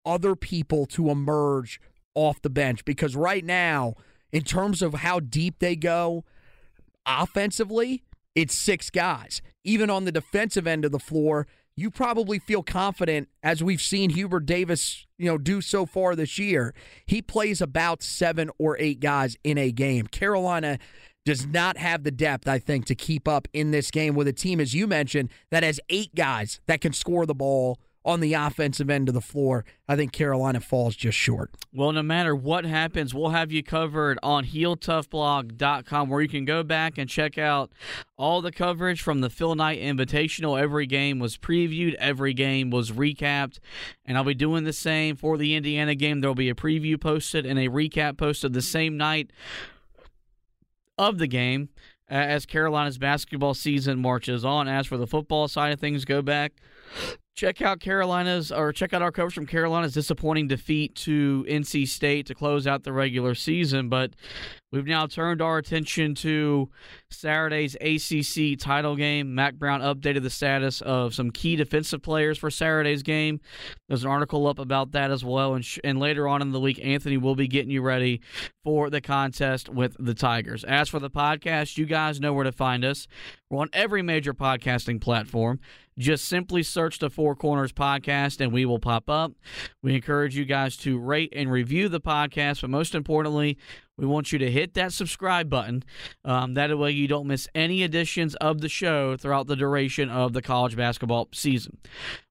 [0.05, 1.79] other people to emerge
[2.15, 3.95] off the bench because right now,
[4.31, 6.25] in terms of how deep they go
[7.05, 8.03] offensively,
[8.35, 9.41] it's six guys.
[9.63, 11.47] Even on the defensive end of the floor,
[11.79, 16.37] you probably feel confident as we've seen Hubert Davis, you know, do so far this
[16.37, 16.73] year.
[17.05, 20.07] He plays about 7 or 8 guys in a game.
[20.07, 20.79] Carolina
[21.25, 24.33] does not have the depth, I think, to keep up in this game with a
[24.33, 28.33] team as you mentioned that has 8 guys that can score the ball on the
[28.33, 29.65] offensive end of the floor.
[29.87, 31.51] I think Carolina falls just short.
[31.73, 36.63] Well, no matter what happens, we'll have you covered on HeelToughBlog.com where you can go
[36.63, 37.71] back and check out
[38.17, 40.59] all the coverage from the Phil Knight Invitational.
[40.59, 43.59] Every game was previewed, every game was recapped,
[44.05, 46.21] and I'll be doing the same for the Indiana game.
[46.21, 49.31] There'll be a preview posted and a recap posted the same night
[50.97, 51.69] of the game
[52.09, 54.67] as Carolina's basketball season marches on.
[54.67, 56.53] As for the football side of things, go back
[57.39, 62.25] check out Carolina's or check out our coverage from Carolina's disappointing defeat to NC State
[62.25, 63.87] to close out the regular season.
[63.87, 64.11] But
[64.73, 66.69] we've now turned our attention to
[67.09, 69.33] Saturday's ACC title game.
[69.33, 73.39] Mack Brown updated the status of some key defensive players for Saturday's game.
[73.87, 75.53] There's an article up about that as well.
[75.53, 78.19] And, sh- and later on in the week, Anthony will be getting you ready
[78.65, 80.65] for the contest with the Tigers.
[80.65, 83.07] As for the podcast, you guys know where to find us.
[83.49, 85.61] We're on every major podcasting platform.
[85.99, 89.33] Just simply search the Four Corners podcast and we will pop up.
[89.83, 93.57] We encourage you guys to rate and review the podcast, but most importantly,
[93.97, 95.83] we want you to hit that subscribe button.
[96.23, 100.31] Um, that way, you don't miss any editions of the show throughout the duration of
[100.31, 101.77] the college basketball season.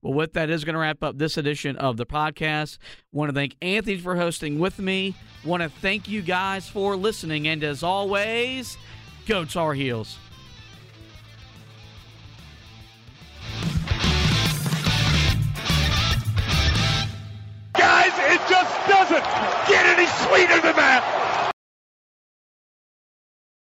[0.00, 2.78] Well, with that, is going to wrap up this edition of the podcast.
[3.12, 5.14] Want to thank Anthony for hosting with me.
[5.44, 7.46] Want to thank you guys for listening.
[7.48, 8.78] And as always,
[9.26, 10.16] go Tar Heels.
[18.88, 19.24] Doesn't
[19.68, 21.37] get any sweeter than that.